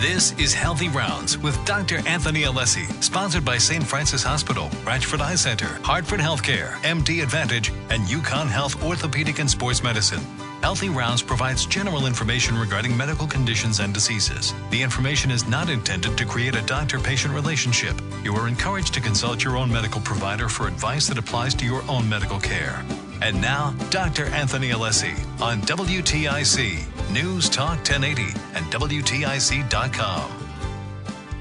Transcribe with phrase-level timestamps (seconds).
[0.00, 2.06] This is Healthy Rounds with Dr.
[2.06, 3.84] Anthony Alessi, sponsored by St.
[3.84, 9.82] Francis Hospital, Branford Eye Center, Hartford Healthcare, MD Advantage, and UConn Health Orthopedic and Sports
[9.82, 10.20] Medicine.
[10.62, 14.54] Healthy Rounds provides general information regarding medical conditions and diseases.
[14.70, 18.00] The information is not intended to create a doctor patient relationship.
[18.22, 21.82] You are encouraged to consult your own medical provider for advice that applies to your
[21.90, 22.84] own medical care.
[23.20, 24.26] And now, Dr.
[24.26, 28.22] Anthony Alessi on WTIC, News Talk 1080,
[28.54, 30.30] and WTIC.com.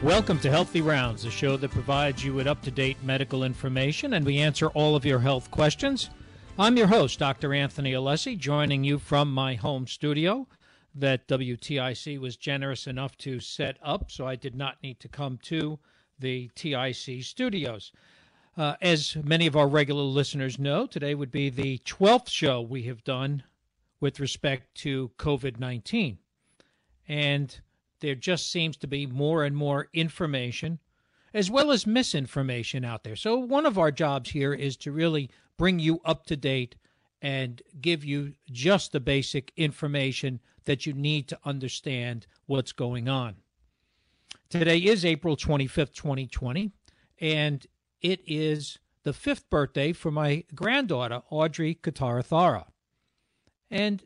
[0.01, 4.13] Welcome to Healthy Rounds, a show that provides you with up to date medical information
[4.13, 6.09] and we answer all of your health questions.
[6.57, 7.53] I'm your host, Dr.
[7.53, 10.47] Anthony Alessi, joining you from my home studio
[10.95, 15.37] that WTIC was generous enough to set up, so I did not need to come
[15.43, 15.77] to
[16.17, 17.91] the TIC studios.
[18.57, 22.83] Uh, as many of our regular listeners know, today would be the 12th show we
[22.83, 23.43] have done
[23.99, 26.17] with respect to COVID 19.
[27.07, 27.59] And
[27.99, 30.79] there just seems to be more and more information
[31.35, 33.15] as well as misinformation out there.
[33.15, 36.75] So, one of our jobs here is to really bring you up to date
[37.21, 43.35] and give you just the basic information that you need to understand what's going on.
[44.49, 46.71] Today is April 25th, 2020,
[47.19, 47.67] and
[48.01, 52.65] it is the fifth birthday for my granddaughter, Audrey Katarathara.
[53.69, 54.03] And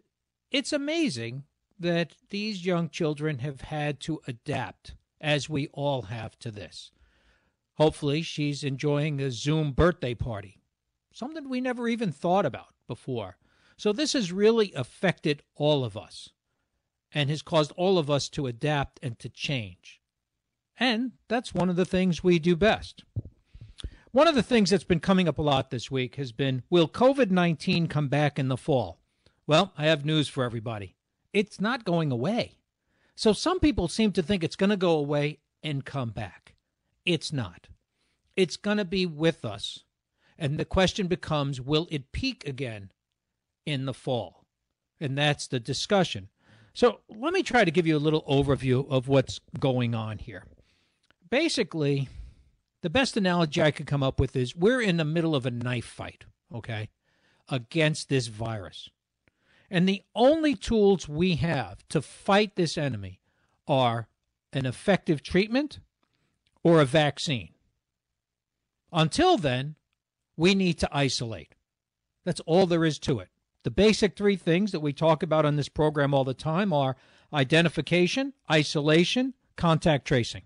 [0.52, 1.44] it's amazing
[1.80, 6.92] that these young children have had to adapt, as we all have, to this.
[7.76, 10.62] Hopefully, she's enjoying a Zoom birthday party,
[11.12, 13.38] something we never even thought about before.
[13.78, 16.30] So, this has really affected all of us
[17.12, 20.00] and has caused all of us to adapt and to change.
[20.80, 23.04] And that's one of the things we do best.
[24.14, 26.90] One of the things that's been coming up a lot this week has been Will
[26.90, 29.00] COVID 19 come back in the fall?
[29.48, 30.98] Well, I have news for everybody.
[31.32, 32.58] It's not going away.
[33.16, 36.56] So some people seem to think it's going to go away and come back.
[37.06, 37.70] It's not.
[38.36, 39.86] It's going to be with us.
[40.38, 42.92] And the question becomes will it peak again
[43.66, 44.44] in the fall?
[45.00, 46.28] And that's the discussion.
[46.74, 50.44] So let me try to give you a little overview of what's going on here.
[51.30, 52.10] Basically,
[52.82, 55.52] the best analogy I could come up with is we're in the middle of a
[55.52, 56.90] knife fight, okay,
[57.50, 58.90] against this virus.
[59.70, 63.22] And the only tools we have to fight this enemy
[63.68, 64.08] are
[64.52, 65.80] an effective treatment
[66.64, 67.50] or a vaccine.
[68.92, 69.76] Until then,
[70.36, 71.56] we need to isolate.
[72.26, 73.30] That's all there is to it.
[73.64, 76.98] The basic three things that we talk about on this program all the time are
[77.32, 80.42] identification, isolation, contact tracing.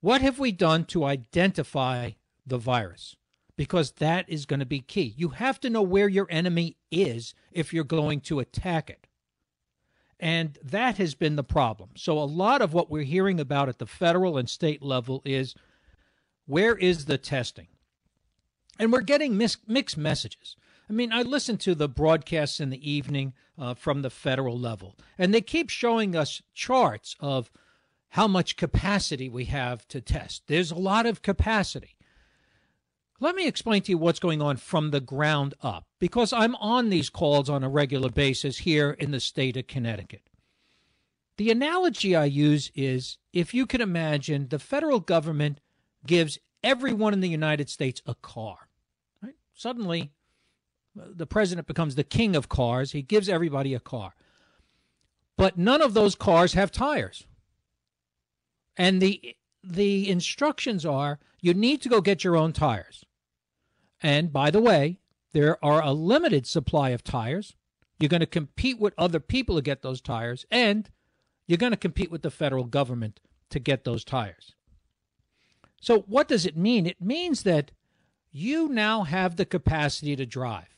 [0.00, 2.12] What have we done to identify
[2.46, 3.16] the virus?
[3.56, 5.14] Because that is going to be key.
[5.16, 9.06] You have to know where your enemy is if you're going to attack it.
[10.18, 11.90] And that has been the problem.
[11.96, 15.54] So, a lot of what we're hearing about at the federal and state level is
[16.46, 17.66] where is the testing?
[18.78, 20.56] And we're getting mis- mixed messages.
[20.88, 24.96] I mean, I listen to the broadcasts in the evening uh, from the federal level,
[25.18, 27.50] and they keep showing us charts of
[28.10, 30.44] how much capacity we have to test.
[30.46, 31.96] There's a lot of capacity.
[33.18, 36.90] Let me explain to you what's going on from the ground up because I'm on
[36.90, 40.28] these calls on a regular basis here in the state of Connecticut.
[41.38, 45.60] The analogy I use is if you can imagine the federal government
[46.06, 48.68] gives everyone in the United States a car.
[49.22, 49.34] Right?
[49.54, 50.12] Suddenly,
[50.94, 52.92] the president becomes the king of cars.
[52.92, 54.14] He gives everybody a car.
[55.36, 57.26] But none of those cars have tires.
[58.76, 63.04] And the the instructions are you need to go get your own tires.
[64.02, 65.00] And by the way,
[65.32, 67.56] there are a limited supply of tires.
[67.98, 70.88] You're going to compete with other people to get those tires, and
[71.46, 73.20] you're going to compete with the federal government
[73.50, 74.54] to get those tires.
[75.80, 76.86] So, what does it mean?
[76.86, 77.70] It means that
[78.30, 80.76] you now have the capacity to drive.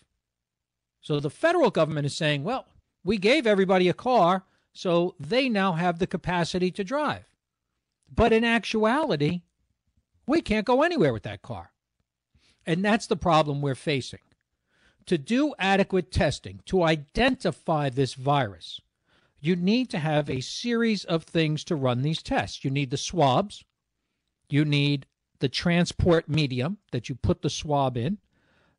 [1.01, 2.67] So, the federal government is saying, well,
[3.05, 7.25] we gave everybody a car, so they now have the capacity to drive.
[8.15, 9.43] But in actuality,
[10.27, 11.73] we can't go anywhere with that car.
[12.67, 14.21] And that's the problem we're facing.
[15.07, 18.81] To do adequate testing, to identify this virus,
[19.41, 22.65] you need to have a series of things to run these tests.
[22.65, 23.65] You need the swabs,
[24.51, 25.07] you need
[25.39, 28.19] the transport medium that you put the swab in,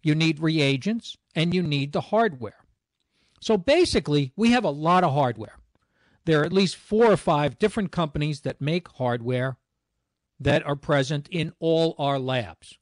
[0.03, 2.65] you need reagents, and you need the hardware.
[3.39, 5.58] So basically, we have a lot of hardware
[6.25, 9.57] there are at least four or five different companies that make hardware
[10.39, 12.77] that are present in all our labs.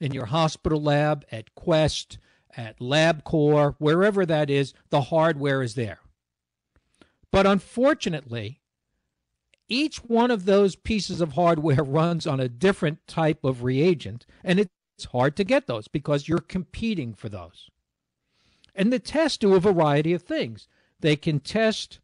[0.00, 2.18] In your hospital lab, at Quest,
[2.56, 6.00] at LabCorp, wherever that is, the hardware is there.
[7.30, 8.60] But unfortunately,
[9.68, 14.58] each one of those pieces of hardware runs on a different type of reagent, and
[14.60, 14.70] it's
[15.12, 17.68] hard to get those because you're competing for those.
[18.74, 20.68] And the tests do a variety of things.
[21.00, 22.00] They can test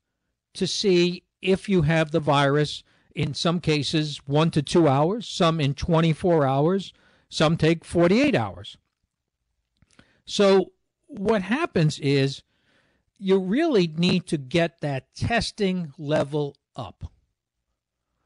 [0.54, 2.82] to see if you have the virus
[3.14, 6.92] in some cases one to two hours, some in 24 hours,
[7.28, 8.76] some take 48 hours.
[10.24, 10.72] So,
[11.08, 12.42] what happens is
[13.18, 17.12] you really need to get that testing level up.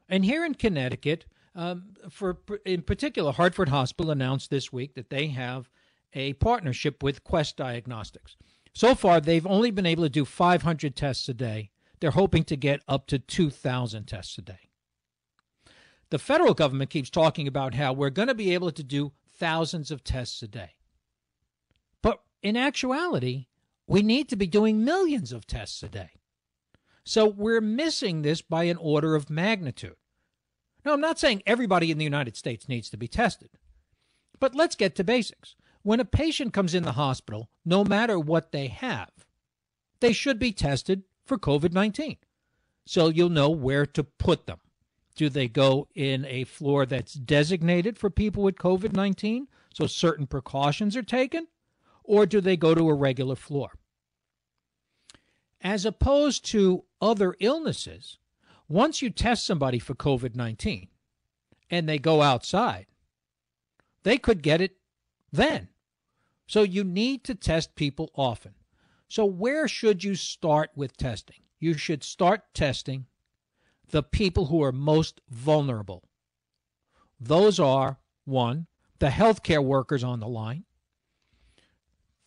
[0.07, 5.27] And here in Connecticut, um, for in particular, Hartford Hospital announced this week that they
[5.27, 5.69] have
[6.13, 8.37] a partnership with Quest Diagnostics.
[8.73, 11.71] So far, they've only been able to do 500 tests a day.
[11.99, 14.69] They're hoping to get up to 2,000 tests a day.
[16.09, 19.91] The federal government keeps talking about how we're going to be able to do thousands
[19.91, 20.71] of tests a day.
[22.01, 23.47] But in actuality,
[23.87, 26.11] we need to be doing millions of tests a day.
[27.03, 29.95] So we're missing this by an order of magnitude.
[30.85, 33.49] Now, I'm not saying everybody in the United States needs to be tested,
[34.39, 35.55] but let's get to basics.
[35.83, 39.11] When a patient comes in the hospital, no matter what they have,
[39.99, 42.17] they should be tested for COVID 19.
[42.85, 44.59] So you'll know where to put them.
[45.15, 50.27] Do they go in a floor that's designated for people with COVID 19, so certain
[50.27, 51.47] precautions are taken?
[52.03, 53.71] Or do they go to a regular floor?
[55.59, 58.19] As opposed to other illnesses,
[58.69, 60.87] once you test somebody for COVID 19
[61.69, 62.85] and they go outside,
[64.03, 64.77] they could get it
[65.31, 65.67] then.
[66.45, 68.53] So you need to test people often.
[69.07, 71.37] So, where should you start with testing?
[71.59, 73.05] You should start testing
[73.89, 76.03] the people who are most vulnerable.
[77.19, 78.67] Those are one,
[78.99, 80.65] the healthcare workers on the line.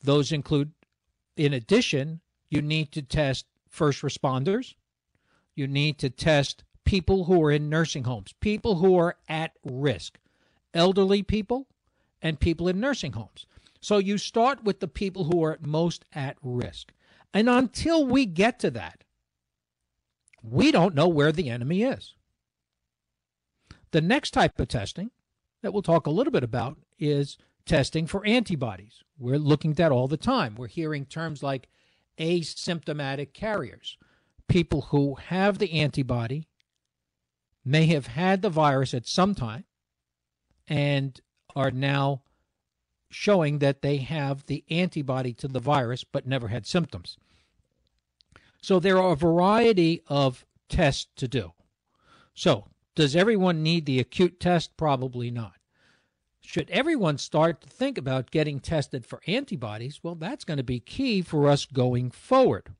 [0.03, 0.73] Those include,
[1.37, 4.75] in addition, you need to test first responders.
[5.55, 10.19] You need to test people who are in nursing homes, people who are at risk,
[10.73, 11.69] elderly people,
[12.23, 13.47] and people in nursing homes.
[13.81, 16.93] So you start with the people who are most at risk.
[17.33, 19.05] And until we get to that,
[20.43, 22.15] we don't know where the enemy is.
[23.93, 25.11] The next type of testing
[25.63, 29.03] that we'll talk a little bit about is testing for antibodies.
[29.19, 30.55] We're looking at that all the time.
[30.57, 31.69] We're hearing terms like
[32.19, 33.97] asymptomatic carriers,
[34.49, 36.49] people who have the antibody,
[37.65, 39.65] may have had the virus at some time,
[40.69, 41.21] and
[41.55, 42.23] are now
[43.11, 47.17] showing that they have the antibody to the virus but never had symptoms.
[48.63, 51.53] So there are a variety of tests to do.
[52.35, 54.77] So, does everyone need the acute test?
[54.77, 55.55] Probably not.
[56.41, 60.01] Should everyone start to think about getting tested for antibodies?
[60.03, 62.75] Well, that's going to be key for us going forward.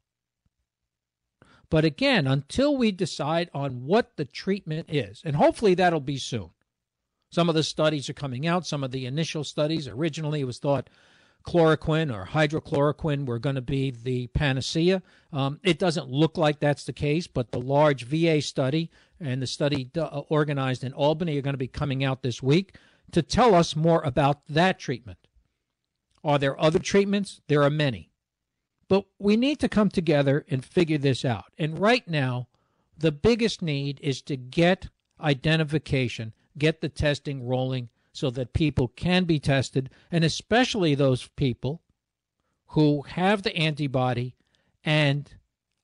[1.69, 6.51] But again, until we decide on what the treatment is, and hopefully that'll be soon.
[7.31, 8.67] Some of the studies are coming out.
[8.67, 10.91] Some of the initial studies, originally it was thought
[11.45, 15.03] chloroquine or hydrochloroquine were going to be the panacea.
[15.33, 18.91] Um, it doesn't look like that's the case, but the large VA study
[19.21, 22.77] and the study uh, organized in Albany are going to be coming out this week
[23.13, 25.19] to tell us more about that treatment.
[26.23, 27.41] Are there other treatments?
[27.49, 28.11] There are many.
[28.89, 31.47] But we need to come together and figure this out.
[31.57, 32.49] And right now,
[32.99, 34.89] the biggest need is to get
[35.21, 41.81] identification get the testing rolling so that people can be tested, and especially those people
[42.69, 44.35] who have the antibody
[44.85, 45.35] and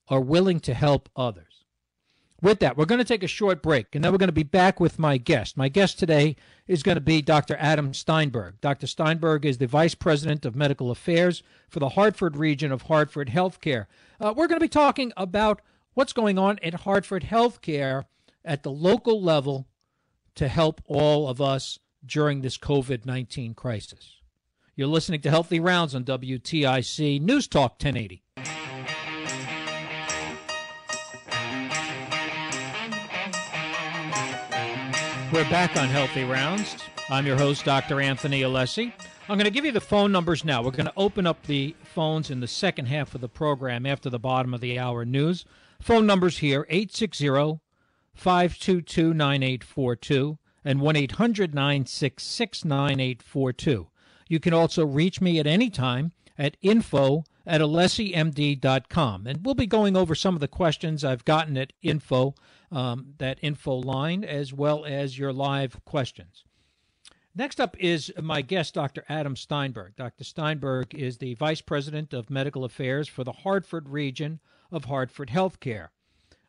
[0.08, 1.64] are willing to help others.
[2.42, 4.42] With that, we're going to take a short break, and then we're going to be
[4.42, 5.56] back with my guest.
[5.56, 7.56] My guest today is going to be Dr.
[7.58, 8.60] Adam Steinberg.
[8.60, 8.86] Dr.
[8.86, 13.86] Steinberg is the Vice President of Medical Affairs for the Hartford region of Hartford Healthcare.
[14.20, 15.62] Uh, we're going to be talking about
[15.94, 18.04] what's going on at Hartford Healthcare
[18.44, 19.66] at the local level
[20.36, 24.16] to help all of us during this COVID 19 crisis.
[24.76, 28.22] You're listening to Healthy Rounds on WTIC News Talk 1080.
[35.32, 36.76] We're back on Healthy Rounds.
[37.10, 38.00] I'm your host, Dr.
[38.00, 38.92] Anthony Alessi.
[39.28, 40.62] I'm going to give you the phone numbers now.
[40.62, 44.08] We're going to open up the phones in the second half of the program after
[44.08, 45.44] the bottom of the hour news.
[45.80, 47.28] Phone numbers here 860
[48.16, 53.88] 522 9842 and 1 800 966 9842.
[54.28, 59.26] You can also reach me at any time at info at alessimd.com.
[59.26, 62.34] And we'll be going over some of the questions I've gotten at info,
[62.72, 66.44] um, that info line, as well as your live questions.
[67.34, 69.04] Next up is my guest, Dr.
[69.08, 69.94] Adam Steinberg.
[69.94, 70.24] Dr.
[70.24, 74.40] Steinberg is the Vice President of Medical Affairs for the Hartford region
[74.72, 75.88] of Hartford Healthcare.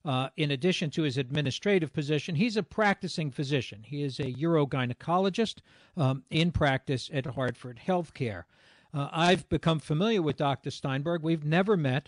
[0.07, 3.83] Uh, in addition to his administrative position, he's a practicing physician.
[3.85, 5.55] He is a urogynecologist
[5.97, 8.45] um, in practice at Hartford Healthcare.
[8.93, 10.71] Uh, I've become familiar with Dr.
[10.71, 11.23] Steinberg.
[11.23, 12.07] We've never met,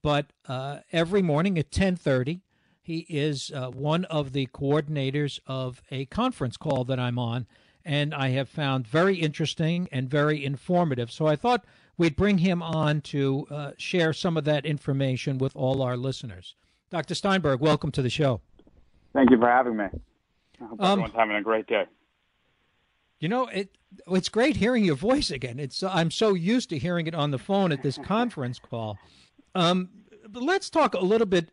[0.00, 2.42] but uh, every morning at 10:30,
[2.80, 7.48] he is uh, one of the coordinators of a conference call that I'm on,
[7.84, 11.10] and I have found very interesting and very informative.
[11.10, 11.64] So I thought
[11.98, 16.54] we'd bring him on to uh, share some of that information with all our listeners.
[16.90, 17.14] Dr.
[17.14, 18.40] Steinberg, welcome to the show.
[19.12, 19.84] Thank you for having me.
[20.60, 21.84] I hope um, everyone's having a great day.
[23.20, 23.76] You know, it
[24.08, 25.58] it's great hearing your voice again.
[25.58, 28.98] It's I'm so used to hearing it on the phone at this conference call.
[29.54, 29.90] Um,
[30.28, 31.50] but let's talk a little bit.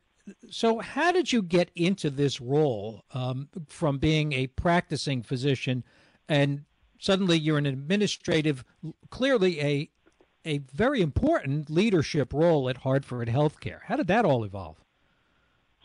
[0.49, 5.83] So, how did you get into this role um, from being a practicing physician,
[6.27, 6.65] and
[6.99, 8.63] suddenly you're an administrative,
[9.09, 9.89] clearly a
[10.45, 13.79] a very important leadership role at Hartford Healthcare?
[13.85, 14.77] How did that all evolve?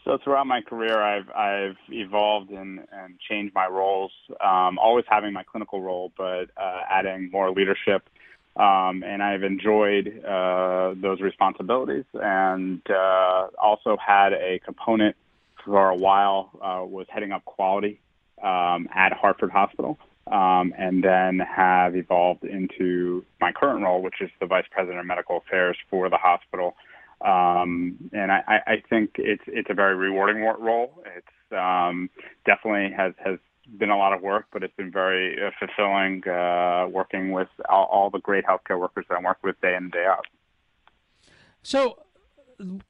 [0.04, 4.10] So throughout my career, I've I've evolved and, and changed my roles.
[4.44, 8.08] Um, always having my clinical role, but uh, adding more leadership.
[8.56, 15.16] Um, and I've enjoyed uh, those responsibilities, and uh, also had a component
[15.64, 18.00] for a while uh, was heading up quality
[18.42, 19.98] um, at Hartford Hospital,
[20.30, 25.06] um, and then have evolved into my current role, which is the vice president of
[25.06, 26.74] medical affairs for the hospital.
[27.24, 31.02] Um, and I, I think it's it's a very rewarding role.
[31.16, 32.10] It's um,
[32.44, 33.38] definitely has has
[33.78, 37.84] been a lot of work, but it's been very uh, fulfilling uh, working with all,
[37.86, 40.26] all the great healthcare workers that I work with day in and day out.
[41.62, 42.02] So,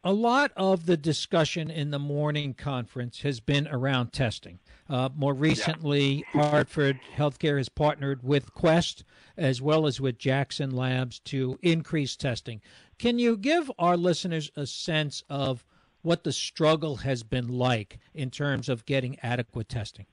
[0.03, 4.59] a lot of the discussion in the morning conference has been around testing.
[4.89, 6.51] Uh, more recently, yeah.
[6.51, 9.05] Hartford Healthcare has partnered with Quest
[9.37, 12.61] as well as with Jackson Labs to increase testing.
[13.03, 15.65] Can you give our listeners a sense of
[16.03, 20.07] what the struggle has been like in terms of getting adequate testing?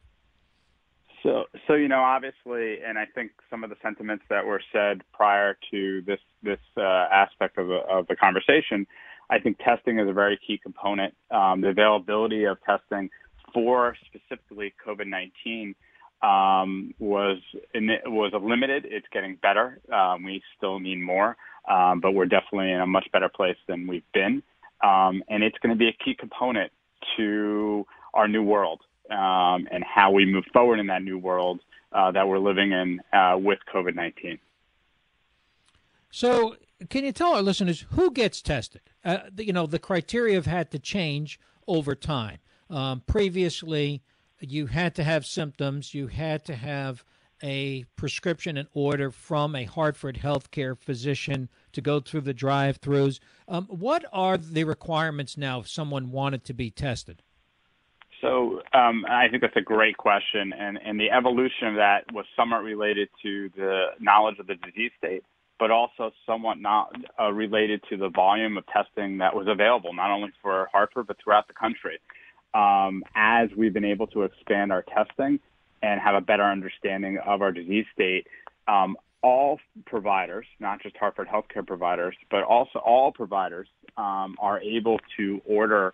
[1.22, 5.04] So, so you know, obviously, and I think some of the sentiments that were said
[5.14, 8.88] prior to this this uh, aspect of the, of the conversation,
[9.30, 11.14] I think testing is a very key component.
[11.30, 13.12] Um, the availability of testing
[13.54, 15.76] for specifically COVID nineteen
[16.22, 17.38] um, was
[17.74, 18.86] was limited.
[18.90, 19.80] It's getting better.
[19.92, 21.38] Um, we still need more
[21.70, 24.42] um, but we're definitely in a much better place than we've been.
[24.84, 26.72] Um, and it's going to be a key component
[27.18, 31.60] to our new world um, and how we move forward in that new world
[31.92, 34.40] uh, that we're living in uh, with COVID 19.
[36.12, 36.56] So,
[36.90, 38.82] can you tell our listeners who gets tested?
[39.04, 42.40] Uh, you know, the criteria have had to change over time.
[42.70, 44.02] Um, previously,
[44.40, 47.04] you had to have symptoms, you had to have
[47.42, 53.20] a prescription and order from a Hartford healthcare physician to go through the drive throughs.
[53.48, 57.22] Um, what are the requirements now if someone wanted to be tested?
[58.22, 62.26] So um, I think that's a great question, and, and the evolution of that was
[62.36, 65.24] somewhat related to the knowledge of the disease state,
[65.58, 70.12] but also somewhat not uh, related to the volume of testing that was available, not
[70.12, 72.00] only for Hartford but throughout the country.
[72.54, 75.40] Um, as we've been able to expand our testing,
[75.82, 78.28] and have a better understanding of our disease state,
[78.68, 85.00] um, all providers, not just Hartford healthcare providers, but also all providers um, are able
[85.18, 85.94] to order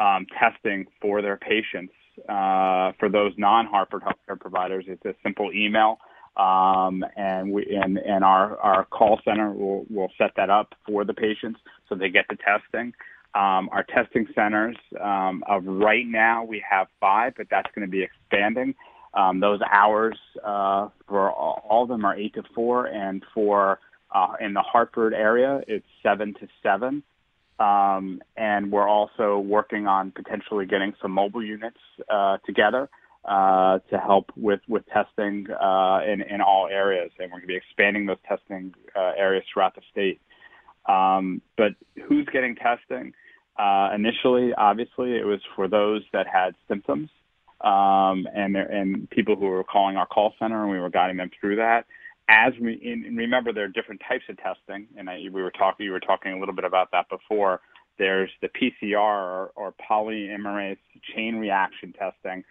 [0.00, 1.92] um, testing for their patients.
[2.28, 5.98] Uh, for those non-Hartford healthcare providers, it's a simple email,
[6.36, 11.04] um, and we and, and our our call center will will set that up for
[11.04, 12.94] the patients so they get the testing.
[13.36, 17.90] Um, our testing centers um, of right now we have five, but that's going to
[17.90, 18.74] be expanding.
[19.12, 23.78] Um, those hours uh, for all of them are eight to four, and for
[24.14, 27.02] uh, in the Hartford area, it's seven to seven.
[27.58, 32.88] Um, and we're also working on potentially getting some mobile units uh, together
[33.26, 37.48] uh, to help with with testing uh, in in all areas, and we're going to
[37.48, 40.20] be expanding those testing uh, areas throughout the state.
[40.86, 41.72] Um, but
[42.08, 43.12] who's getting testing?
[43.58, 47.08] Uh, initially, obviously, it was for those that had symptoms
[47.62, 51.30] um, and and people who were calling our call center, and we were guiding them
[51.40, 51.86] through that.
[52.28, 52.78] As we
[53.14, 55.86] remember, there are different types of testing, and I, we were talking.
[55.86, 57.60] You were talking a little bit about that before.
[57.98, 60.76] There's the PCR or, or polymerase
[61.14, 62.44] chain reaction testing,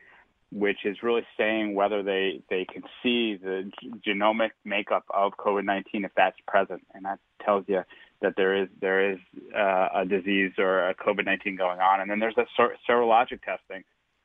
[0.52, 3.70] which is really saying whether they they can see the
[4.06, 7.84] genomic makeup of COVID-19 if that's present, and that tells you
[8.26, 9.20] that there is there is
[9.56, 12.02] uh, a disease or a COVID-19 going on.
[12.02, 13.84] And then there's the ser- serologic testing,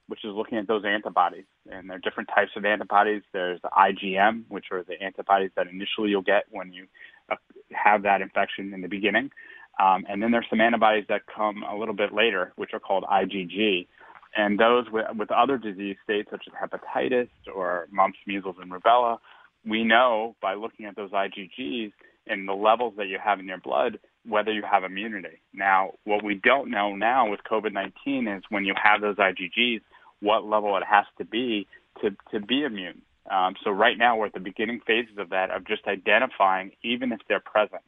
[0.09, 1.45] which is looking at those antibodies.
[1.71, 3.23] And there are different types of antibodies.
[3.33, 6.87] There's the IgM, which are the antibodies that initially you'll get when you
[7.30, 7.37] uh,
[7.73, 9.30] have that infection in the beginning.
[9.78, 13.04] Um, and then there's some antibodies that come a little bit later, which are called
[13.04, 13.87] IgG.
[14.35, 19.19] And those with, with other disease states such as hepatitis or mumps, measles, and rubella,
[19.66, 21.92] we know by looking at those IgGs
[22.26, 25.40] and the levels that you have in your blood whether you have immunity.
[25.52, 29.80] Now, what we don't know now with COVID-19 is when you have those IgGs,
[30.20, 31.66] what level it has to be
[32.02, 33.02] to, to be immune.
[33.30, 37.12] Um, so right now we're at the beginning phases of that, of just identifying even
[37.12, 37.82] if they're present.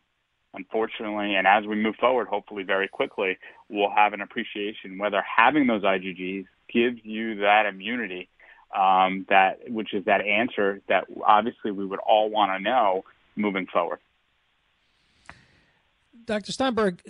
[0.54, 3.38] Unfortunately, and as we move forward, hopefully very quickly,
[3.70, 8.28] we'll have an appreciation whether having those IgGs gives you that immunity,
[8.76, 13.02] um, that which is that answer that obviously we would all want to know
[13.34, 13.98] moving forward.
[16.24, 16.52] Dr.
[16.52, 17.02] Steinberg,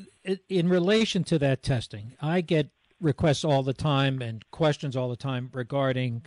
[0.48, 5.16] in relation to that testing, I get requests all the time and questions all the
[5.16, 6.22] time regarding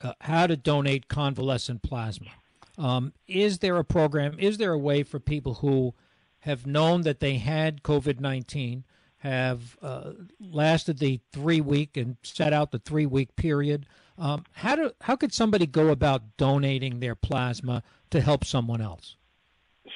[0.00, 2.30] uh, how to donate convalescent plasma.
[2.78, 4.38] Um, is there a program?
[4.38, 5.94] Is there a way for people who
[6.40, 8.84] have known that they had COVID 19,
[9.18, 13.86] have uh, lasted the three week and set out the three week period?
[14.16, 19.16] Um, how, do, how could somebody go about donating their plasma to help someone else?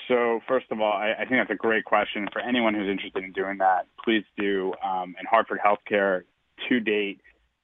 [0.09, 2.29] So first of all, I, I think that's a great question.
[2.33, 4.75] For anyone who's interested in doing that, please do.
[4.85, 6.23] Um, in Hartford Healthcare,
[6.69, 7.21] to date,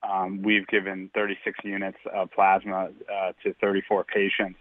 [0.08, 4.58] um, we've given 36 units of plasma uh, to 34 patients,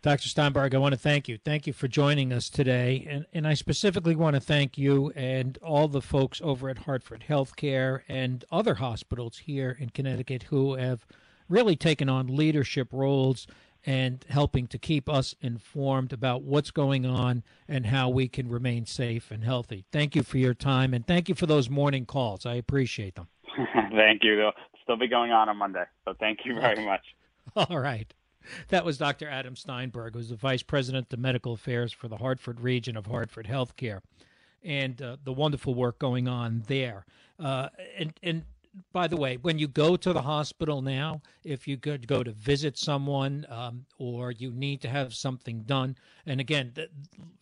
[0.00, 0.28] Dr.
[0.28, 1.38] Steinberg, I want to thank you.
[1.38, 3.06] Thank you for joining us today.
[3.08, 7.24] And, and I specifically want to thank you and all the folks over at Hartford
[7.28, 11.04] Healthcare and other hospitals here in Connecticut who have
[11.48, 13.46] really taken on leadership roles
[13.84, 18.86] and helping to keep us informed about what's going on and how we can remain
[18.86, 19.84] safe and healthy.
[19.90, 22.46] Thank you for your time and thank you for those morning calls.
[22.46, 23.28] I appreciate them.
[23.90, 24.36] thank you.
[24.36, 25.84] They'll still be going on on Monday.
[26.04, 27.02] So thank you very much.
[27.56, 28.12] All right.
[28.68, 29.28] That was Dr.
[29.28, 33.46] Adam Steinberg, who's the Vice President of Medical Affairs for the Hartford region of Hartford
[33.46, 34.00] Healthcare,
[34.62, 37.04] and uh, the wonderful work going on there.
[37.38, 38.44] Uh, and, and
[38.92, 42.30] by the way, when you go to the hospital now, if you could go to
[42.32, 46.72] visit someone um, or you need to have something done, and again,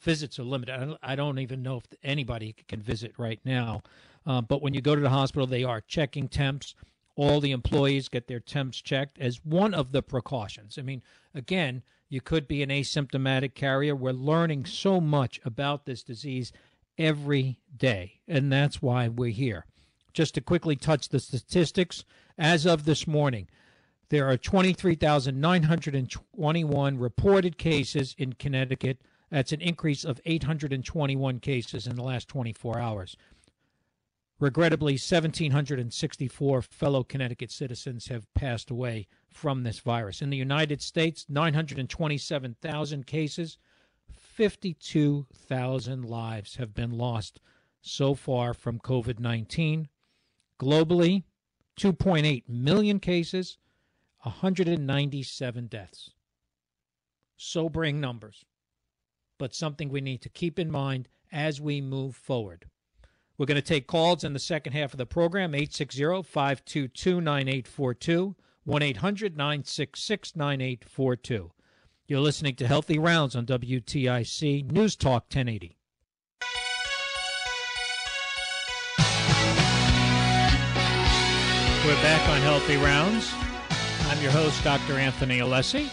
[0.00, 0.96] visits are limited.
[1.02, 3.82] I don't even know if anybody can visit right now.
[4.26, 6.74] Uh, but when you go to the hospital, they are checking temps
[7.16, 10.78] all the employees get their temps checked as one of the precautions.
[10.78, 11.02] I mean,
[11.34, 13.96] again, you could be an asymptomatic carrier.
[13.96, 16.52] We're learning so much about this disease
[16.98, 19.66] every day, and that's why we're here.
[20.12, 22.04] Just to quickly touch the statistics,
[22.38, 23.48] as of this morning,
[24.08, 28.98] there are 23,921 reported cases in Connecticut.
[29.30, 33.16] That's an increase of 821 cases in the last 24 hours.
[34.38, 40.20] Regrettably, 1,764 fellow Connecticut citizens have passed away from this virus.
[40.20, 43.56] In the United States, 927,000 cases,
[44.12, 47.40] 52,000 lives have been lost
[47.80, 49.88] so far from COVID 19.
[50.60, 51.24] Globally,
[51.78, 53.56] 2.8 million cases,
[54.22, 56.10] 197 deaths.
[57.38, 58.44] Sobering numbers,
[59.38, 62.66] but something we need to keep in mind as we move forward.
[63.38, 68.34] We're going to take calls in the second half of the program 860 522 9842,
[68.64, 71.52] 1 800 966 9842.
[72.06, 75.76] You're listening to Healthy Rounds on WTIC News Talk 1080.
[81.84, 83.34] We're back on Healthy Rounds.
[84.08, 84.94] I'm your host, Dr.
[84.94, 85.90] Anthony Alessi.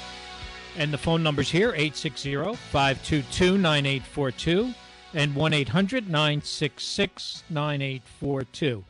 [0.77, 4.73] And the phone number's here 860 522 9842
[5.13, 8.83] and 1 800 966 9842.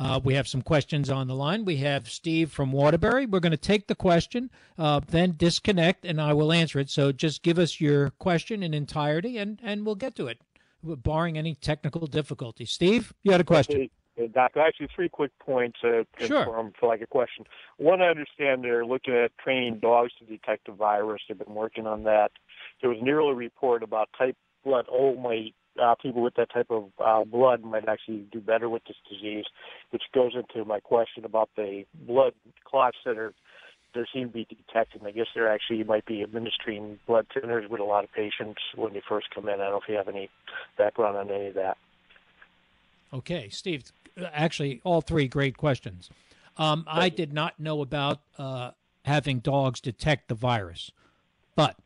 [0.00, 1.64] Uh, we have some questions on the line.
[1.64, 3.26] We have Steve from Waterbury.
[3.26, 6.88] We're going to take the question, uh, then disconnect, and I will answer it.
[6.88, 10.40] So just give us your question in entirety, and, and we'll get to it,
[10.84, 12.64] barring any technical difficulty.
[12.64, 13.90] Steve, you had a question.
[14.36, 16.44] Actually, three quick points uh, sure.
[16.44, 17.44] for, for like a question.
[17.76, 21.22] One, I understand they're looking at training dogs to detect the virus.
[21.28, 22.32] They've been working on that.
[22.80, 26.70] There was an earlier report about type blood O might uh, people with that type
[26.70, 29.44] of uh, blood might actually do better with this disease,
[29.90, 32.32] which goes into my question about the blood
[32.64, 33.32] clots that are
[33.94, 35.00] there seem to be detected.
[35.04, 38.92] I guess there actually might be administering blood thinners with a lot of patients when
[38.92, 39.54] they first come in.
[39.54, 40.28] I don't know if you have any
[40.76, 41.78] background on any of that.
[43.12, 43.84] Okay, Steve.
[44.32, 46.10] Actually, all three great questions.
[46.58, 48.72] Um, I did not know about uh,
[49.04, 50.90] having dogs detect the virus,
[51.54, 51.76] but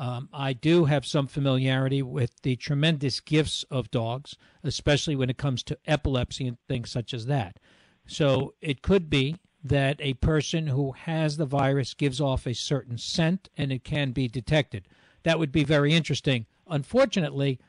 [0.00, 4.34] um, I do have some familiarity with the tremendous gifts of dogs,
[4.64, 7.58] especially when it comes to epilepsy and things such as that.
[8.06, 12.96] So it could be that a person who has the virus gives off a certain
[12.96, 14.88] scent and it can be detected.
[15.24, 16.46] That would be very interesting.
[16.66, 17.60] Unfortunately,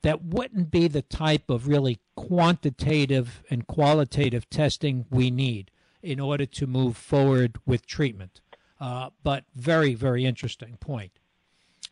[0.00, 5.70] that wouldn't be the type of really quantitative and qualitative testing we need
[6.02, 8.40] in order to move forward with treatment.
[8.80, 11.18] Uh, but very, very interesting point.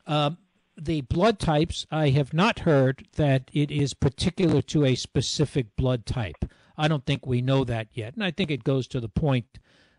[0.07, 0.39] Um,
[0.77, 6.05] the blood types, I have not heard that it is particular to a specific blood
[6.05, 6.45] type.
[6.77, 8.15] I don't think we know that yet.
[8.15, 9.59] And I think it goes to the point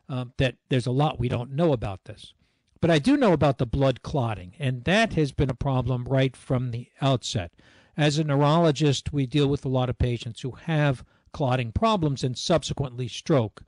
[0.09, 2.33] uh, that there's a lot we don't know about this.
[2.81, 6.35] But I do know about the blood clotting, and that has been a problem right
[6.35, 7.51] from the outset.
[7.97, 12.37] As a neurologist, we deal with a lot of patients who have clotting problems and
[12.37, 13.63] subsequently stroke.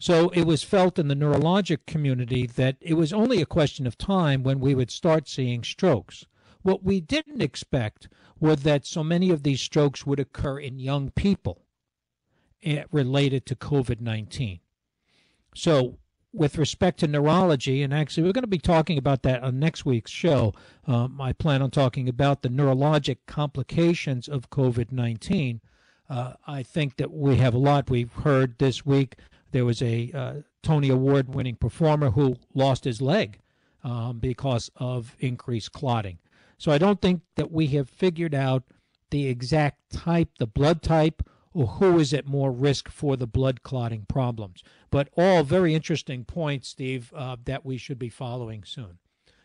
[0.00, 3.98] So it was felt in the neurologic community that it was only a question of
[3.98, 6.24] time when we would start seeing strokes.
[6.62, 8.08] What we didn't expect
[8.38, 11.62] was that so many of these strokes would occur in young people.
[12.64, 14.58] Eh, related to COVID 19.
[15.54, 15.98] So,
[16.32, 19.86] with respect to neurology, and actually, we're going to be talking about that on next
[19.86, 20.52] week's show.
[20.84, 25.60] Um, I plan on talking about the neurologic complications of COVID 19.
[26.10, 27.90] Uh, I think that we have a lot.
[27.90, 29.14] We've heard this week
[29.52, 33.38] there was a uh, Tony Award winning performer who lost his leg
[33.84, 36.18] um, because of increased clotting.
[36.58, 38.64] So I don't think that we have figured out
[39.10, 41.22] the exact type, the blood type,
[41.54, 44.62] or who is at more risk for the blood clotting problems.
[44.90, 48.98] But all very interesting points, Steve, uh, that we should be following soon.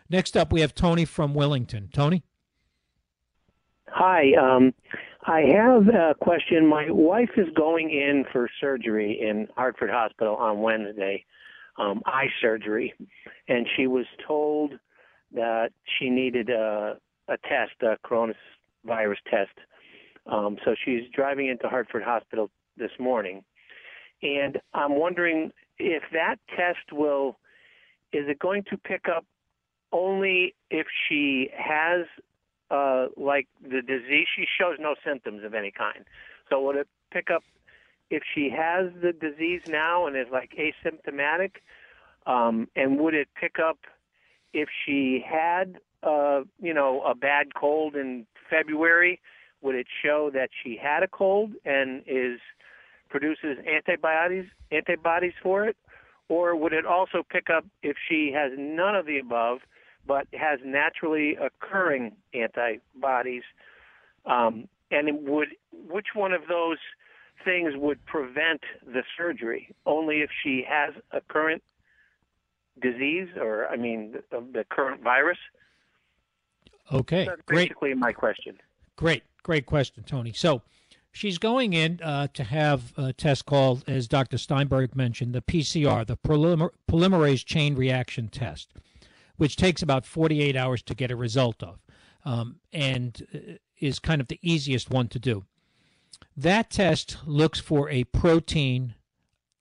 [0.10, 1.90] Next up, we have Tony from Wellington.
[1.94, 2.24] Tony?
[3.88, 4.34] Hi.
[4.34, 4.74] Um,
[5.26, 6.68] I have a question.
[6.68, 11.26] My wife is going in for surgery in Hartford Hospital on Wednesday,
[11.78, 12.94] um, eye surgery,
[13.48, 14.74] and she was told
[15.34, 19.52] that she needed a, a test, a coronavirus test
[20.26, 23.44] um, so she's driving into Hartford Hospital this morning,
[24.22, 27.38] and I'm wondering if that test will
[28.14, 29.26] is it going to pick up
[29.92, 32.06] only if she has
[32.72, 34.28] uh, like the disease?
[34.36, 36.06] She shows no symptoms of any kind.
[36.50, 37.44] So would it pick up
[38.10, 41.56] if she has the disease now and is like asymptomatic?
[42.26, 43.80] Um, and would it pick up
[44.54, 49.20] if she had, uh, you know, a bad cold in February
[49.64, 52.40] would it show that she had a cold and is
[53.10, 55.78] produces antibodies antibodies for it,
[56.30, 59.60] or would it also pick up if she has none of the above
[60.06, 63.44] but has naturally occurring antibodies?
[64.26, 65.50] Um, and would
[65.90, 66.78] which one of those
[67.44, 69.74] things would prevent the surgery?
[69.86, 71.64] Only if she has a current
[72.82, 75.38] disease, or I mean, the, the current virus.
[76.92, 77.70] Okay, That's great.
[77.70, 78.58] Basically, my question.
[78.96, 80.34] Great, great question, Tony.
[80.34, 80.62] So
[81.12, 84.38] she's going in uh, to have a test called, as Dr.
[84.38, 88.74] Steinberg mentioned, the PCR, the polymer- polymerase chain reaction test,
[89.38, 91.80] which takes about 48 hours to get a result of
[92.26, 95.46] um, and uh, is kind of the easiest one to do.
[96.36, 98.96] That test looks for a protein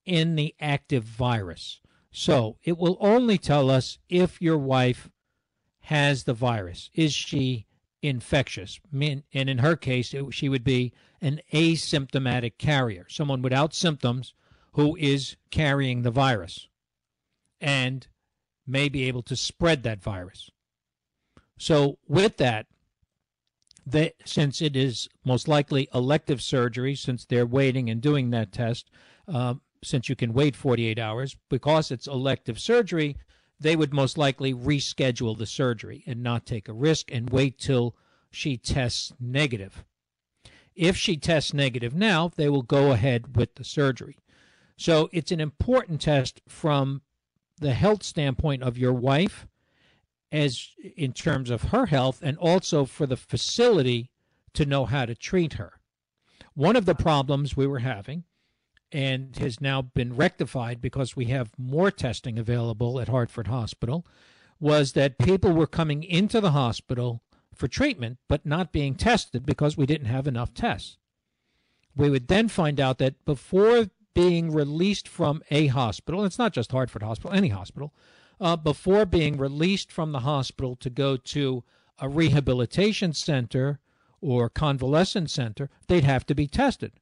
[0.05, 1.81] in the active virus.
[2.11, 5.11] So it will only tell us if your wife
[5.81, 6.91] has the virus.
[6.95, 7.67] Is she
[8.03, 8.81] infectious.
[8.93, 14.35] And in her case, it, she would be an asymptomatic carrier, someone without symptoms
[14.73, 16.67] who is carrying the virus
[17.61, 18.09] and
[18.67, 20.51] may be able to spread that virus.
[21.59, 22.67] So, with that,
[23.87, 28.91] they, since it is most likely elective surgery, since they're waiting and doing that test,
[29.29, 33.17] uh, since you can wait 48 hours, because it's elective surgery,
[33.59, 37.97] they would most likely reschedule the surgery and not take a risk and wait till
[38.31, 39.85] she tests negative.
[40.75, 44.19] If she tests negative now, they will go ahead with the surgery.
[44.77, 47.03] So it's an important test from
[47.63, 49.47] the health standpoint of your wife
[50.31, 54.11] as in terms of her health and also for the facility
[54.55, 55.81] to know how to treat her.
[56.55, 58.25] One of the problems we were having
[58.93, 64.07] and has now been rectified because we have more testing available at Hartford Hospital,
[64.61, 67.23] was that people were coming into the hospital
[67.55, 70.99] for treatment, but not being tested because we didn't have enough tests.
[71.97, 76.73] We would then find out that before being released from a hospital, it's not just
[76.73, 77.93] Hartford Hospital, any hospital,
[78.41, 81.65] uh, before being released from the hospital to go to
[81.99, 83.79] a rehabilitation center
[84.21, 86.93] or convalescent center, they'd have to be tested.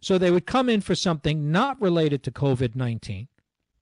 [0.00, 3.28] So they would come in for something not related to COVID 19,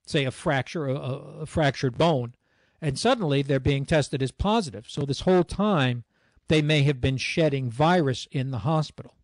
[0.05, 2.35] say a fracture, a, a fractured bone,
[2.81, 4.87] and suddenly they're being tested as positive.
[4.89, 6.05] So this whole time,
[6.49, 9.15] they may have been shedding virus in the hospital.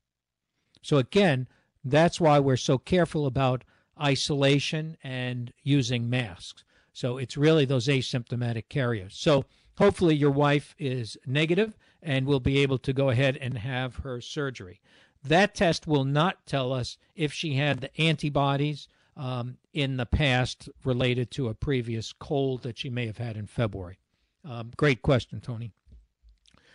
[0.82, 1.48] So again,
[1.84, 3.64] that's why we're so careful about
[4.00, 6.64] isolation and using masks.
[6.92, 9.14] So it's really those asymptomatic carriers.
[9.16, 9.44] So
[9.78, 14.20] hopefully your wife is negative and will be able to go ahead and have her
[14.20, 14.80] surgery.
[15.22, 20.68] That test will not tell us if she had the antibodies um, in the past
[20.84, 23.98] related to a previous cold that she may have had in February.
[24.44, 25.72] Um, great question, Tony.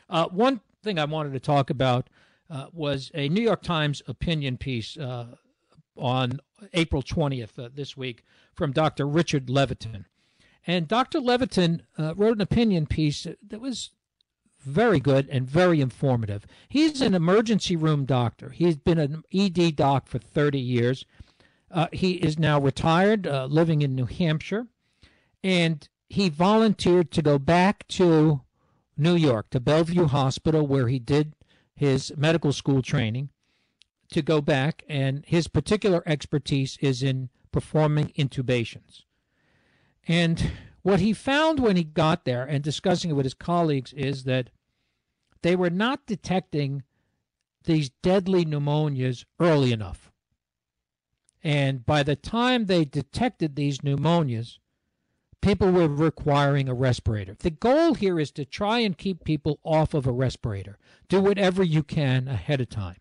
[0.09, 2.09] Uh, one thing I wanted to talk about
[2.49, 5.35] uh, was a New York Times opinion piece uh,
[5.95, 6.39] on
[6.73, 9.07] April 20th uh, this week from Dr.
[9.07, 10.05] Richard Levitan.
[10.65, 11.19] And Dr.
[11.19, 13.91] Levitan uh, wrote an opinion piece that was
[14.59, 16.45] very good and very informative.
[16.67, 18.49] He's an emergency room doctor.
[18.49, 21.05] He's been an ED doc for 30 years.
[21.71, 24.67] Uh, he is now retired, living in New Hampshire,
[25.43, 28.41] and he volunteered to go back to
[28.97, 31.33] New York, to Bellevue Hospital, where he did
[31.79, 33.29] his medical school training,
[34.11, 39.03] to go back, and his particular expertise is in performing intubations.
[40.05, 44.25] And what he found when he got there and discussing it with his colleagues is
[44.25, 44.49] that
[45.41, 46.83] they were not detecting
[47.63, 50.11] these deadly pneumonias early enough.
[51.41, 54.57] And by the time they detected these pneumonias,
[55.41, 57.35] people were requiring a respirator.
[57.37, 60.77] The goal here is to try and keep people off of a respirator.
[61.07, 62.97] Do whatever you can ahead of time.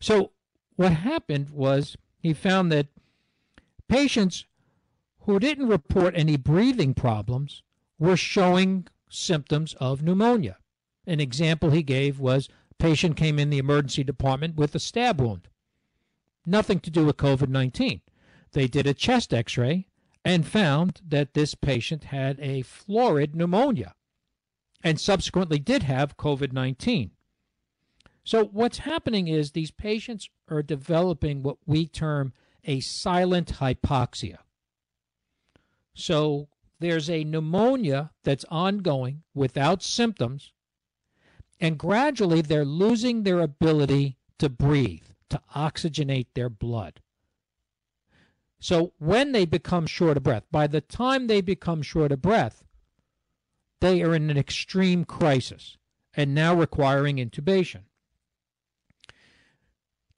[0.00, 0.32] So,
[0.76, 2.86] what happened was he found that
[3.88, 4.44] patients
[5.20, 7.62] who didn't report any breathing problems
[7.98, 10.58] were showing symptoms of pneumonia.
[11.06, 15.20] An example he gave was a patient came in the emergency department with a stab
[15.20, 15.48] wound.
[16.46, 18.00] Nothing to do with COVID-19.
[18.52, 19.87] They did a chest x-ray
[20.24, 23.94] and found that this patient had a florid pneumonia
[24.82, 27.10] and subsequently did have COVID-19.
[28.24, 32.32] So what's happening is these patients are developing what we term
[32.64, 34.38] a silent hypoxia.
[35.94, 40.52] So there's a pneumonia that's ongoing without symptoms,
[41.58, 47.00] and gradually they're losing their ability to breathe, to oxygenate their blood.
[48.60, 52.64] So when they become short of breath, by the time they become short of breath,
[53.80, 55.76] they are in an extreme crisis
[56.14, 57.82] and now requiring intubation.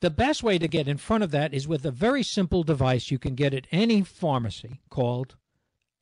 [0.01, 3.11] The best way to get in front of that is with a very simple device
[3.11, 5.37] you can get at any pharmacy called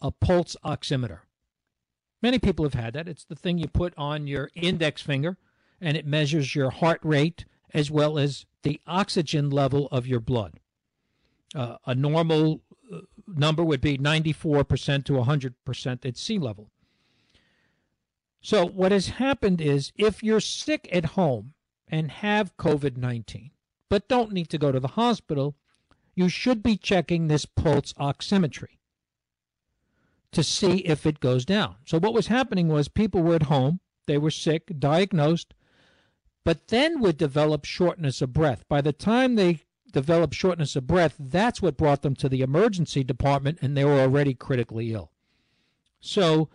[0.01, 1.21] a pulse oximeter.
[2.23, 3.09] Many people have had that.
[3.09, 5.37] It's the thing you put on your index finger
[5.81, 10.61] and it measures your heart rate as well as the oxygen level of your blood.
[11.55, 12.61] Uh, a normal
[12.93, 16.71] uh, number would be 94% to 100% at sea level.
[18.41, 21.55] So, what has happened is if you're sick at home
[21.89, 23.51] and have COVID 19,
[23.89, 25.57] but don't need to go to the hospital,
[26.15, 28.79] you should be checking this pulse oximetry
[30.33, 31.77] to see if it goes down.
[31.85, 35.55] So what was happening was people were at home, they were sick, diagnosed,
[36.45, 38.65] but then would develop shortness of breath.
[38.69, 39.61] By the time they
[39.93, 44.01] developed shortness of breath, that's what brought them to the emergency department and they were
[44.01, 45.11] already critically ill.
[46.01, 46.49] So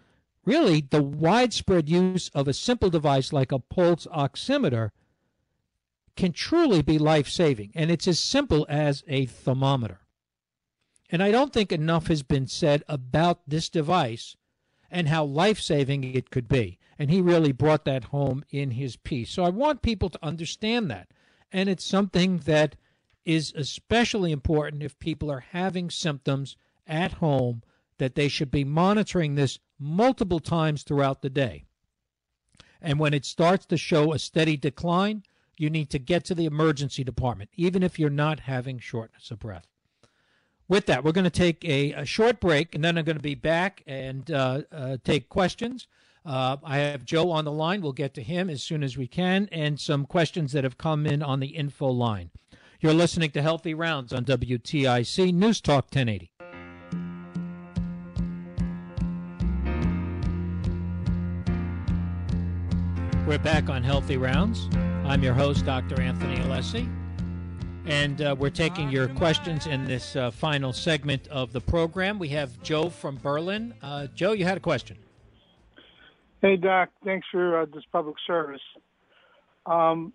[0.45, 4.91] really the widespread use of a simple device like a pulse oximeter
[6.15, 10.01] can truly be life-saving and it's as simple as a thermometer.
[11.09, 14.35] And I don't think enough has been said about this device
[14.89, 16.79] and how life saving it could be.
[16.97, 19.31] And he really brought that home in his piece.
[19.31, 21.09] So I want people to understand that.
[21.51, 22.75] And it's something that
[23.25, 26.55] is especially important if people are having symptoms
[26.87, 27.61] at home
[27.97, 31.65] that they should be monitoring this multiple times throughout the day.
[32.81, 35.23] And when it starts to show a steady decline,
[35.57, 39.39] you need to get to the emergency department, even if you're not having shortness of
[39.39, 39.67] breath
[40.67, 43.21] with that, we're going to take a, a, short break, and then I'm going to
[43.21, 45.87] be back and uh, uh, take questions.
[46.25, 47.81] Uh, I have Joe on the line.
[47.81, 51.05] We'll get to him as soon as we can, and some questions that have come
[51.05, 52.31] in on the info line.
[52.83, 56.29] You're listening to Healthy Rounds on WTIC News Talk 1080.
[63.25, 64.67] We're back on Healthy Rounds.
[65.05, 66.01] I'm your host, Dr.
[66.01, 66.93] Anthony Alessi,
[67.85, 72.19] and uh, we're taking your questions in this uh, final segment of the program.
[72.19, 73.73] We have Joe from Berlin.
[73.81, 74.97] Uh, Joe, you had a question.
[76.41, 76.89] Hey, Doc.
[77.05, 78.59] Thanks for uh, this public service.
[79.65, 80.11] Um,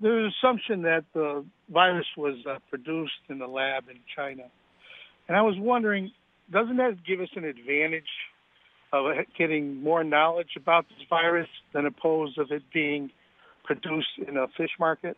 [0.00, 4.44] there's an assumption that the virus was uh, produced in the lab in China.
[5.28, 6.12] And I was wondering,
[6.52, 8.04] doesn't that give us an advantage
[8.92, 9.06] of
[9.36, 13.10] getting more knowledge about this virus than opposed of it being
[13.64, 15.16] produced in a fish market?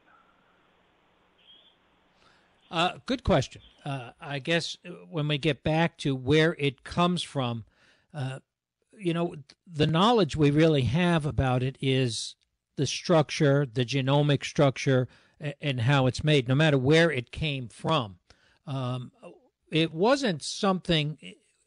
[2.70, 3.62] Uh, good question.
[3.84, 4.76] Uh, I guess
[5.10, 7.64] when we get back to where it comes from,
[8.12, 8.40] uh,
[8.98, 9.36] you know,
[9.66, 12.34] the knowledge we really have about it is
[12.78, 15.06] the structure, the genomic structure,
[15.60, 18.16] and how it's made, no matter where it came from.
[18.66, 19.12] Um,
[19.70, 21.18] it wasn't something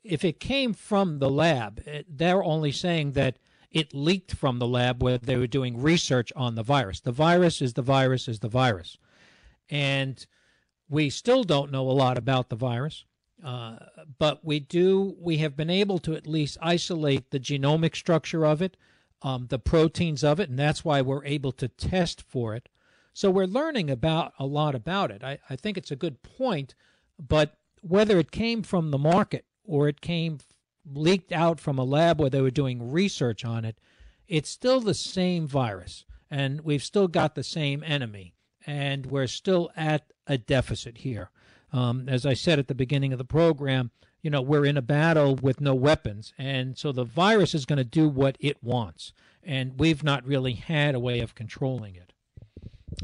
[0.03, 3.37] if it came from the lab, eh, they're only saying that
[3.69, 6.99] it leaked from the lab where they were doing research on the virus.
[6.99, 8.97] The virus is the virus is the virus.
[9.69, 10.25] And
[10.89, 13.05] we still don't know a lot about the virus,
[13.43, 13.77] uh,
[14.19, 18.61] but we do, we have been able to at least isolate the genomic structure of
[18.61, 18.75] it,
[19.21, 22.69] um, the proteins of it, and that's why we're able to test for it.
[23.13, 25.23] So we're learning about a lot about it.
[25.23, 26.75] I, I think it's a good point,
[27.19, 30.39] but whether it came from the market or it came
[30.85, 33.77] leaked out from a lab where they were doing research on it,
[34.27, 36.05] it's still the same virus.
[36.29, 38.33] And we've still got the same enemy.
[38.65, 41.29] And we're still at a deficit here.
[41.73, 44.81] Um, as I said at the beginning of the program, you know, we're in a
[44.81, 46.33] battle with no weapons.
[46.37, 49.13] And so the virus is going to do what it wants.
[49.43, 52.13] And we've not really had a way of controlling it.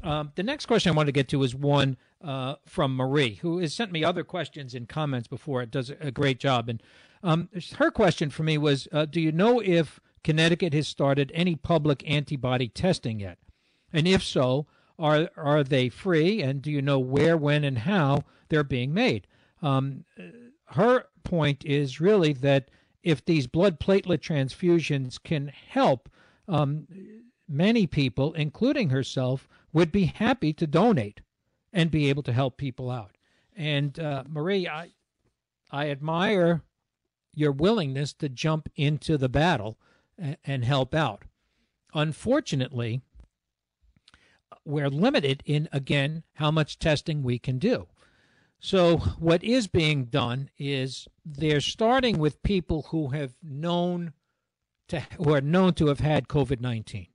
[0.03, 3.59] Um, the next question I want to get to is one uh, from Marie, who
[3.59, 5.61] has sent me other questions and comments before.
[5.61, 6.69] It does a great job.
[6.69, 6.83] And
[7.23, 11.55] um, her question for me was uh, Do you know if Connecticut has started any
[11.55, 13.39] public antibody testing yet?
[13.91, 14.67] And if so,
[14.99, 16.41] are, are they free?
[16.41, 19.25] And do you know where, when, and how they're being made?
[19.61, 20.05] Um,
[20.67, 22.69] her point is really that
[23.03, 26.09] if these blood platelet transfusions can help,
[26.47, 26.87] um,
[27.47, 31.21] many people, including herself, would be happy to donate
[31.71, 33.11] and be able to help people out.
[33.55, 34.91] And uh, Marie, I
[35.71, 36.61] I admire
[37.33, 39.77] your willingness to jump into the battle
[40.17, 41.23] and, and help out.
[41.93, 43.01] Unfortunately,
[44.63, 47.87] we're limited in again how much testing we can do.
[48.59, 54.13] So what is being done is they're starting with people who have known
[54.87, 57.09] to who are known to have had COVID-19.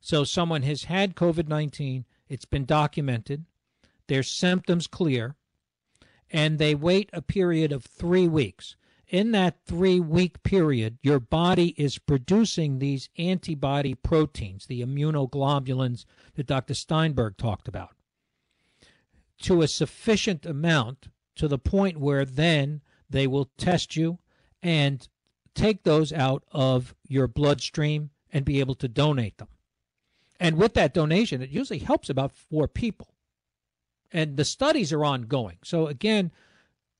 [0.00, 3.44] So someone has had COVID-19, it's been documented,
[4.06, 5.34] their symptoms clear,
[6.30, 8.76] and they wait a period of three weeks.
[9.08, 16.04] In that three week period, your body is producing these antibody proteins, the immunoglobulins
[16.34, 16.74] that Dr.
[16.74, 17.90] Steinberg talked about,
[19.42, 24.18] to a sufficient amount to the point where then they will test you
[24.62, 25.08] and
[25.54, 29.48] take those out of your bloodstream and be able to donate them.
[30.38, 33.08] And with that donation, it usually helps about four people
[34.12, 35.58] and the studies are ongoing.
[35.62, 36.30] So again,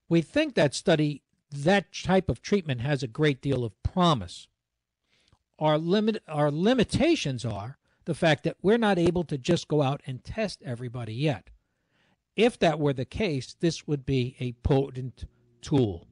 [0.08, 4.48] we think that study, that type of treatment has a great deal of promise.
[5.58, 10.02] Our limit, our limitations are the fact that we're not able to just go out
[10.06, 11.50] and test everybody yet.
[12.36, 15.24] If that were the case, this would be a potent
[15.62, 16.06] tool.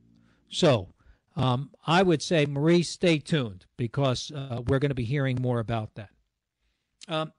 [0.48, 0.94] So,
[1.36, 5.60] um, I would say, Marie, stay tuned because uh, we're going to be hearing more
[5.60, 6.10] about that.
[7.08, 7.32] Um,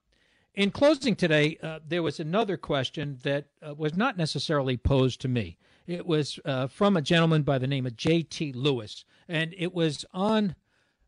[0.54, 5.28] in closing today, uh, there was another question that uh, was not necessarily posed to
[5.28, 5.58] me.
[5.88, 8.54] It was uh, from a gentleman by the name of J.T.
[8.54, 10.56] Lewis, and it was on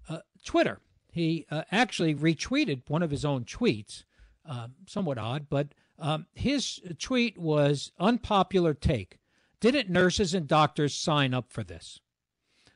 [0.09, 0.79] uh, Twitter.
[1.11, 4.03] He uh, actually retweeted one of his own tweets,
[4.45, 9.19] um, somewhat odd, but um, his tweet was unpopular take.
[9.60, 11.99] Didn't nurses and doctors sign up for this?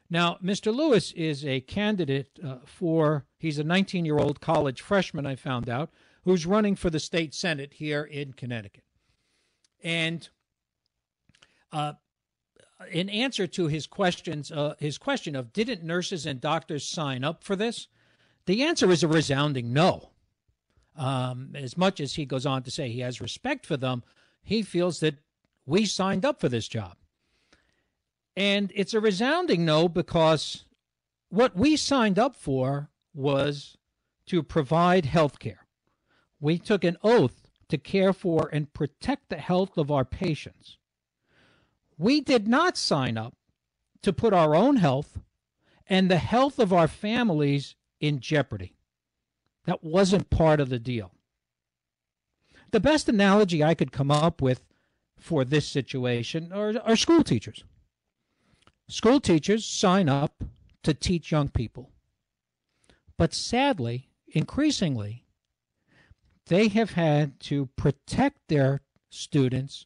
[0.09, 0.75] Now, Mr.
[0.75, 5.69] Lewis is a candidate uh, for, he's a 19 year old college freshman, I found
[5.69, 5.91] out
[6.23, 8.83] who's running for the state senate here in Connecticut.
[9.83, 10.27] And
[11.71, 11.93] uh,
[12.91, 17.43] in answer to his questions, uh, his question of didn't nurses and doctors sign up
[17.43, 17.87] for this,
[18.45, 20.10] the answer is a resounding no.
[20.95, 24.03] Um, as much as he goes on to say he has respect for them,
[24.43, 25.15] he feels that
[25.65, 26.97] we signed up for this job.
[28.35, 30.65] And it's a resounding no because
[31.29, 33.77] what we signed up for was
[34.27, 35.61] to provide health care
[36.41, 40.77] we took an oath to care for and protect the health of our patients.
[41.97, 43.35] We did not sign up
[44.01, 45.19] to put our own health
[45.87, 48.75] and the health of our families in jeopardy.
[49.65, 51.11] That wasn't part of the deal.
[52.71, 54.63] The best analogy I could come up with
[55.19, 57.63] for this situation are, are school teachers.
[58.87, 60.43] School teachers sign up
[60.83, 61.91] to teach young people.
[63.17, 65.25] But sadly, increasingly,
[66.47, 69.85] they have had to protect their students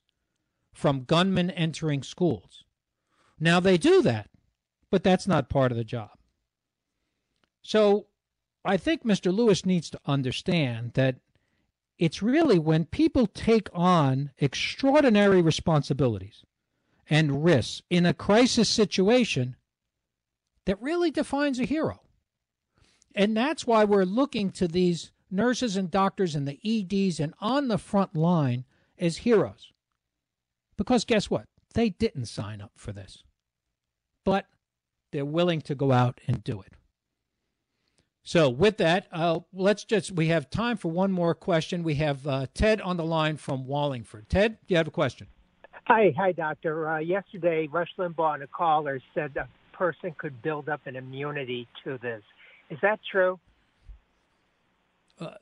[0.73, 2.63] from gunmen entering schools.
[3.39, 4.29] Now, they do that,
[4.89, 6.11] but that's not part of the job.
[7.61, 8.07] So
[8.65, 9.33] I think Mr.
[9.33, 11.17] Lewis needs to understand that
[11.97, 16.43] it's really when people take on extraordinary responsibilities
[17.09, 19.55] and risks in a crisis situation
[20.65, 22.01] that really defines a hero.
[23.13, 27.67] And that's why we're looking to these nurses and doctors and the EDs and on
[27.67, 28.65] the front line
[28.97, 29.71] as heroes.
[30.77, 31.45] Because guess what?
[31.73, 33.23] They didn't sign up for this.
[34.25, 34.47] But
[35.11, 36.74] they're willing to go out and do it.
[38.27, 41.83] So with that, uh, let's just we have time for one more question.
[41.83, 44.29] We have uh, Ted on the line from Wallingford.
[44.29, 45.27] Ted, do you have a question?
[45.85, 46.89] Hi, hi, doctor.
[46.89, 49.47] Uh, yesterday, Rush Limbaugh on a caller said a
[49.77, 52.23] person could build up an immunity to this.
[52.71, 53.39] Is that true?
[55.19, 55.35] Uh,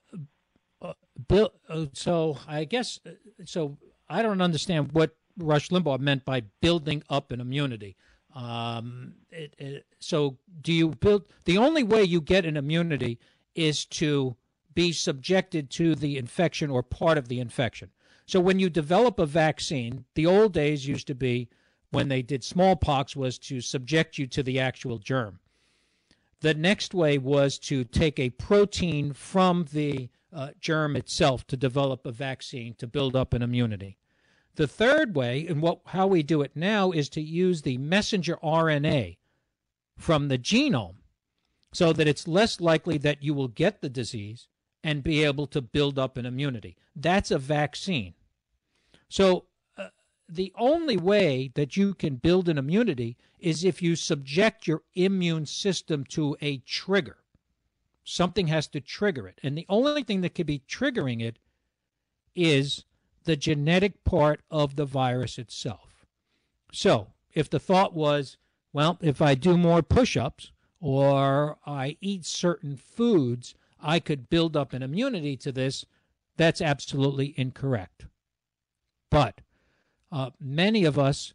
[0.82, 0.94] uh,
[1.30, 3.00] Bill, uh, so I guess
[3.46, 3.78] so.
[4.10, 7.96] I don't understand what Rush Limbaugh meant by building up an immunity.
[8.34, 13.20] Um, it, it, so, do you build the only way you get an immunity
[13.56, 14.36] is to
[14.74, 17.90] be subjected to the infection or part of the infection.
[18.26, 21.50] So, when you develop a vaccine, the old days used to be
[21.92, 25.40] when they did smallpox was to subject you to the actual germ.
[26.40, 32.06] The next way was to take a protein from the uh, germ itself to develop
[32.06, 33.98] a vaccine to build up an immunity.
[34.56, 38.38] The third way, and what how we do it now, is to use the messenger
[38.44, 39.18] RNA
[39.98, 40.98] from the genome
[41.72, 44.48] so that it's less likely that you will get the disease
[44.84, 46.78] and be able to build up an immunity.
[46.96, 48.14] That's a vaccine.
[49.10, 49.46] So
[49.78, 49.88] uh,
[50.30, 55.46] the only way that you can build an immunity is if you subject your immune
[55.46, 57.18] system to a trigger.
[58.04, 59.40] Something has to trigger it.
[59.42, 61.40] And the only thing that could be triggering it
[62.36, 62.86] is
[63.24, 66.06] the genetic part of the virus itself.
[66.72, 68.38] So, if the thought was,
[68.72, 74.56] well, if I do more push ups or I eat certain foods, I could build
[74.58, 75.86] up an immunity to this,
[76.38, 78.06] that's absolutely incorrect.
[79.10, 79.42] But
[80.12, 81.34] uh, many of us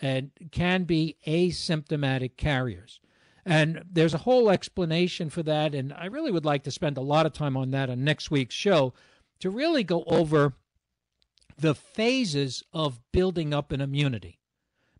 [0.00, 3.00] and can be asymptomatic carriers.
[3.44, 5.74] And there's a whole explanation for that.
[5.74, 8.30] And I really would like to spend a lot of time on that on next
[8.30, 8.92] week's show
[9.40, 10.54] to really go over
[11.60, 14.38] the phases of building up an immunity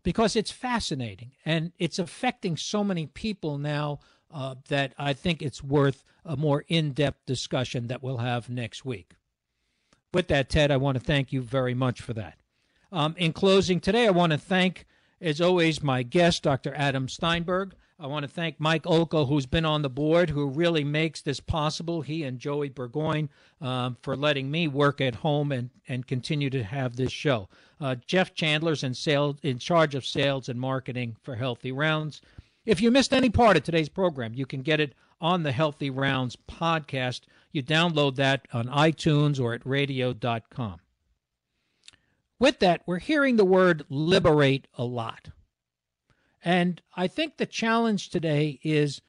[0.03, 3.99] because it's fascinating and it's affecting so many people now
[4.33, 8.85] uh, that I think it's worth a more in depth discussion that we'll have next
[8.85, 9.15] week.
[10.13, 12.39] With that, Ted, I want to thank you very much for that.
[12.93, 14.87] Um, in closing today, I want to thank,
[15.21, 16.75] as always, my guest, Dr.
[16.75, 17.75] Adam Steinberg.
[18.03, 21.39] I want to thank Mike Olko, who's been on the board, who really makes this
[21.39, 22.01] possible.
[22.01, 23.29] He and Joey Burgoyne
[23.61, 27.51] um, for letting me work at home and, and continue to have this show.
[27.79, 32.23] Uh, Jeff Chandler's in sales in charge of sales and marketing for Healthy Rounds.
[32.65, 35.91] If you missed any part of today's program, you can get it on the Healthy
[35.91, 37.23] Rounds podcast.
[37.53, 40.81] You download that on iTunes or at radio.com.
[42.39, 45.29] With that, we're hearing the word liberate a lot.
[46.43, 49.03] And I think the challenge today is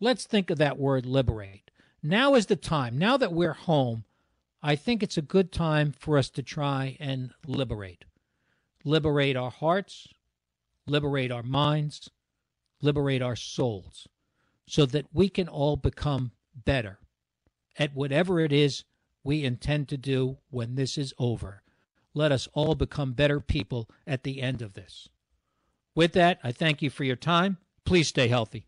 [0.00, 1.70] let's think of that word liberate.
[2.02, 2.98] Now is the time.
[2.98, 4.04] Now that we're home,
[4.62, 8.04] I think it's a good time for us to try and liberate.
[8.84, 10.08] Liberate our hearts,
[10.86, 12.10] liberate our minds,
[12.80, 14.08] liberate our souls,
[14.66, 16.98] so that we can all become better
[17.78, 18.84] at whatever it is
[19.24, 21.62] we intend to do when this is over.
[22.14, 25.08] Let us all become better people at the end of this.
[25.94, 27.58] With that, I thank you for your time.
[27.84, 28.66] Please stay healthy.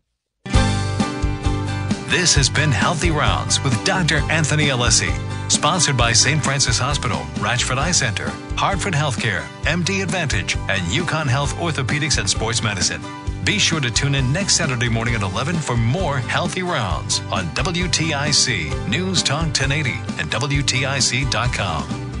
[2.09, 4.17] This has been Healthy Rounds with Dr.
[4.31, 5.11] Anthony Alessi,
[5.51, 6.41] sponsored by St.
[6.41, 12.63] Francis Hospital, Ratchford Eye Center, Hartford Healthcare, MD Advantage, and UConn Health Orthopedics and Sports
[12.63, 13.01] Medicine.
[13.43, 17.45] Be sure to tune in next Saturday morning at 11 for more Healthy Rounds on
[17.47, 22.14] WTIC News Talk 1080 and WTIC.com.